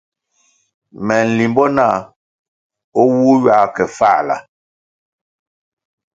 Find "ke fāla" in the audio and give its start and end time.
3.75-4.35